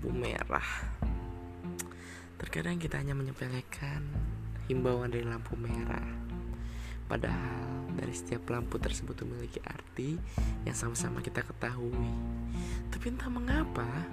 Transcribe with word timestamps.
lampu 0.00 0.16
merah. 0.16 0.64
Terkadang 2.40 2.80
kita 2.80 2.96
hanya 2.96 3.12
menyepelekan 3.12 4.00
himbauan 4.64 5.12
dari 5.12 5.28
lampu 5.28 5.60
merah. 5.60 6.08
Padahal 7.04 7.84
dari 8.00 8.16
setiap 8.16 8.48
lampu 8.48 8.80
tersebut 8.80 9.12
memiliki 9.28 9.60
arti 9.60 10.16
yang 10.64 10.72
sama-sama 10.72 11.20
kita 11.20 11.44
ketahui. 11.44 12.08
Tapi 12.88 13.12
entah 13.12 13.28
mengapa 13.28 14.08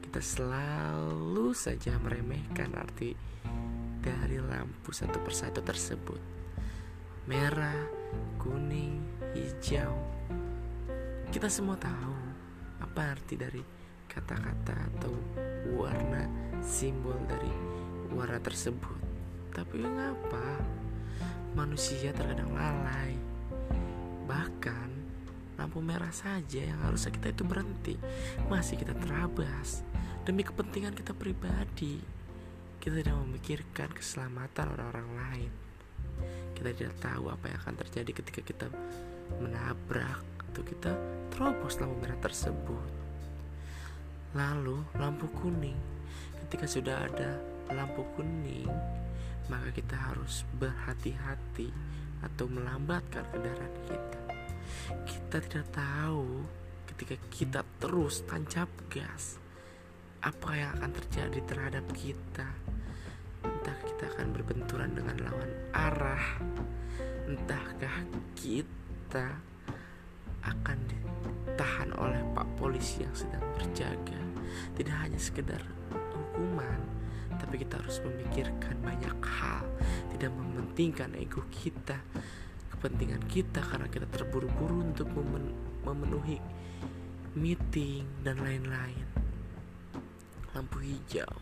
kita 0.00 0.16
selalu 0.24 1.52
saja 1.52 2.00
meremehkan 2.00 2.72
arti 2.72 3.12
dari 4.00 4.40
lampu 4.40 4.96
satu 4.96 5.20
persatu 5.20 5.60
tersebut. 5.60 6.24
Merah, 7.28 7.84
kuning, 8.40 8.96
hijau. 9.36 9.92
Kita 11.28 11.52
semua 11.52 11.76
tahu 11.76 12.16
apa 12.80 13.12
arti 13.12 13.36
dari 13.36 13.77
kata-kata 14.08 14.74
atau 14.96 15.12
warna 15.76 16.24
simbol 16.64 17.14
dari 17.28 17.52
warna 18.10 18.40
tersebut. 18.40 18.98
Tapi 19.52 19.78
mengapa 19.78 20.58
manusia 21.52 22.10
terkadang 22.16 22.50
lalai? 22.52 23.14
Bahkan 24.24 24.88
lampu 25.58 25.82
merah 25.82 26.12
saja 26.14 26.62
yang 26.62 26.78
harusnya 26.86 27.10
kita 27.10 27.34
itu 27.34 27.42
berhenti, 27.42 27.94
masih 28.46 28.78
kita 28.78 28.94
terabas 28.94 29.82
demi 30.22 30.44
kepentingan 30.44 30.94
kita 30.94 31.12
pribadi. 31.12 31.98
Kita 32.78 32.94
tidak 33.02 33.18
memikirkan 33.26 33.90
keselamatan 33.90 34.70
orang-orang 34.78 35.08
lain. 35.18 35.52
Kita 36.54 36.70
tidak 36.70 36.94
tahu 37.02 37.26
apa 37.26 37.50
yang 37.50 37.58
akan 37.58 37.74
terjadi 37.74 38.10
ketika 38.22 38.40
kita 38.46 38.66
menabrak 39.42 40.22
atau 40.48 40.62
kita 40.62 40.94
terobos 41.34 41.76
lampu 41.82 41.98
merah 41.98 42.18
tersebut. 42.22 43.07
Lalu 44.38 44.78
lampu 44.94 45.26
kuning. 45.34 45.74
Ketika 46.46 46.70
sudah 46.70 47.10
ada 47.10 47.42
lampu 47.74 48.06
kuning 48.16 48.70
Maka 49.50 49.68
kita 49.74 49.98
harus 49.98 50.46
berhati-hati 50.56 51.68
Atau 52.22 52.46
melambatkan 52.46 53.26
kendaraan 53.34 53.74
kita. 53.90 54.20
Kita 55.02 55.36
tidak 55.42 55.66
tahu 55.74 56.46
Ketika 56.86 57.14
kita 57.34 57.60
terus 57.82 58.22
tancap 58.30 58.70
gas 58.86 59.42
Apa 60.22 60.54
yang 60.54 60.70
akan 60.78 60.90
terjadi 61.02 61.40
terhadap 61.44 61.84
kita. 61.98 62.46
Entah 63.42 63.78
kita 63.82 64.04
akan 64.14 64.26
berbenturan 64.30 64.94
dengan 64.94 65.18
lawan 65.18 65.50
arah 65.74 66.26
Entahkah 67.26 68.06
kita 68.38 69.36
akan 70.48 70.78
ditahan 70.88 71.90
oleh 71.98 72.22
pak 72.32 72.48
polisi 72.56 73.04
yang 73.04 73.12
sedang 73.12 73.44
berjaga 73.58 74.27
tidak 74.76 74.96
hanya 75.00 75.18
sekedar 75.20 75.62
hukuman 76.16 76.98
tapi 77.38 77.64
kita 77.64 77.78
harus 77.80 78.02
memikirkan 78.02 78.76
banyak 78.82 79.16
hal. 79.24 79.64
Tidak 80.12 80.28
mementingkan 80.28 81.14
ego 81.16 81.46
kita 81.48 81.96
kepentingan 82.74 83.24
kita 83.30 83.62
karena 83.62 83.88
kita 83.88 84.06
terburu-buru 84.10 84.84
untuk 84.84 85.08
memen 85.14 85.54
memenuhi 85.86 86.36
meeting 87.38 88.04
dan 88.26 88.42
lain-lain. 88.42 89.06
Lampu 90.52 90.82
hijau. 90.82 91.32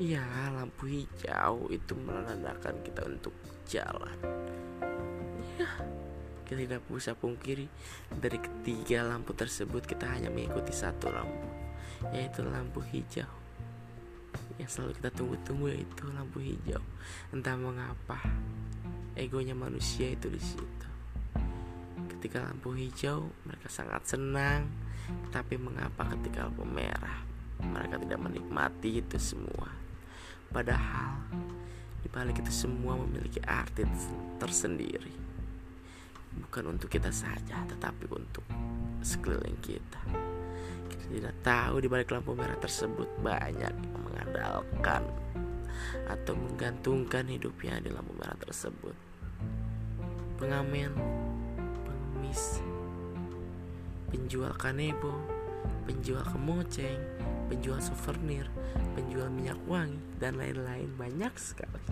Ya 0.00 0.26
lampu 0.50 0.90
hijau 0.90 1.70
itu 1.70 1.92
menandakan 1.94 2.82
kita 2.82 3.06
untuk 3.06 3.36
jalan. 3.68 4.18
Ya 5.54 5.70
kita 6.44 6.60
tidak 6.60 6.82
bisa 6.92 7.16
pungkiri 7.16 7.70
dari 8.20 8.36
ketiga 8.36 9.00
lampu 9.00 9.32
tersebut 9.32 9.88
kita 9.88 10.04
hanya 10.04 10.28
mengikuti 10.28 10.76
satu 10.76 11.08
lampu 11.08 11.63
yaitu 12.12 12.44
lampu 12.44 12.82
hijau. 12.92 13.30
Yang 14.58 14.76
selalu 14.76 14.92
kita 15.00 15.10
tunggu-tunggu 15.14 15.66
yaitu 15.72 16.04
lampu 16.12 16.42
hijau. 16.42 16.82
Entah 17.32 17.56
mengapa 17.56 18.20
egonya 19.14 19.54
manusia 19.54 20.10
itu 20.12 20.28
di 20.28 20.42
situ. 20.42 20.88
Ketika 22.16 22.44
lampu 22.44 22.74
hijau 22.74 23.30
mereka 23.46 23.70
sangat 23.70 24.04
senang. 24.04 24.68
Tapi 25.30 25.60
mengapa 25.60 26.08
ketika 26.16 26.48
lampu 26.48 26.64
merah 26.64 27.20
mereka 27.60 28.00
tidak 28.00 28.20
menikmati 28.20 29.04
itu 29.04 29.16
semua? 29.20 29.68
Padahal 30.48 31.20
di 32.00 32.08
balik 32.08 32.40
itu 32.40 32.52
semua 32.52 32.96
memiliki 32.96 33.40
arti 33.44 33.84
tersendiri. 34.40 35.12
Bukan 36.34 36.74
untuk 36.74 36.90
kita 36.90 37.14
saja 37.14 37.62
tetapi 37.68 38.10
untuk 38.10 38.42
sekeliling 39.04 39.60
kita 39.60 40.33
tidak 41.10 41.34
tahu 41.44 41.84
di 41.84 41.88
balik 41.88 42.12
lampu 42.12 42.32
merah 42.32 42.56
tersebut 42.58 43.08
banyak 43.20 43.72
mengandalkan 44.04 45.04
atau 46.08 46.34
menggantungkan 46.36 47.28
hidupnya 47.28 47.80
di 47.82 47.90
lampu 47.92 48.12
merah 48.16 48.36
tersebut. 48.40 48.96
Pengamen 50.40 50.92
pengemis 51.84 52.60
penjual 54.10 54.52
kanebo 54.54 55.14
penjual 55.84 56.22
kemoceng 56.24 57.00
penjual 57.48 57.80
souvenir 57.80 58.48
penjual 58.96 59.28
minyak 59.28 59.58
wangi 59.68 60.00
dan 60.18 60.40
lain-lain. 60.40 60.88
Banyak 60.96 61.34
sekali. 61.36 61.84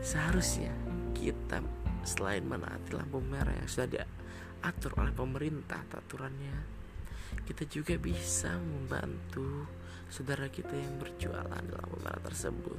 Seharusnya 0.00 0.72
kita 1.12 1.60
selain 2.04 2.44
menaati 2.46 2.96
lampu 2.96 3.20
merah 3.20 3.52
yang 3.52 3.68
sudah 3.68 3.88
diatur 3.92 4.96
oleh 4.96 5.12
pemerintah 5.12 5.84
aturannya 5.92 6.79
kita 7.46 7.66
juga 7.66 7.94
bisa 7.98 8.54
membantu 8.56 9.66
saudara 10.10 10.50
kita 10.50 10.74
yang 10.74 10.98
berjualan 10.98 11.62
di 11.62 11.72
lampu 11.74 11.96
merah 12.02 12.22
tersebut. 12.22 12.78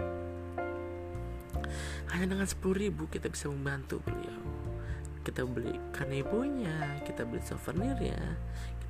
Hanya 2.12 2.26
dengan 2.28 2.48
10 2.48 2.60
ribu 2.76 3.08
kita 3.08 3.32
bisa 3.32 3.48
membantu 3.48 4.04
beliau. 4.04 4.42
Kita 5.22 5.46
beli 5.46 5.78
kanebonya 5.94 7.04
kita 7.06 7.24
beli 7.24 7.46
souvenirnya 7.46 8.18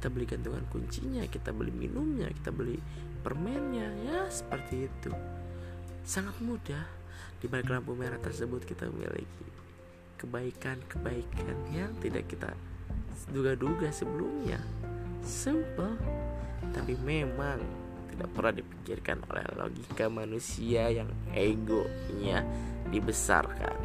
kita 0.01 0.09
beli 0.09 0.25
gantungan 0.25 0.65
kuncinya 0.73 1.21
kita 1.29 1.53
beli 1.53 1.69
minumnya 1.69 2.25
kita 2.33 2.49
beli 2.49 2.81
permennya 3.21 3.93
ya 4.07 4.19
seperti 4.33 4.89
itu. 4.89 5.13
Sangat 6.01 6.33
mudah. 6.41 7.03
Di 7.41 7.49
balik 7.49 7.73
lampu 7.73 7.97
merah 7.97 8.21
tersebut 8.21 8.65
kita 8.65 8.89
memiliki 8.89 9.45
kebaikan-kebaikan 10.21 11.57
yang 11.73 11.89
tidak 11.97 12.29
kita 12.29 12.53
duga-duga 13.33 13.89
sebelumnya. 13.89 14.61
Simple, 15.21 15.95
tapi 16.73 16.97
memang 17.01 17.61
tidak 18.11 18.29
pernah 18.33 18.53
dipikirkan 18.53 19.17
oleh 19.29 19.45
logika 19.57 20.05
manusia 20.09 20.89
yang 20.89 21.09
egonya 21.33 22.43
dibesarkan. 22.89 23.77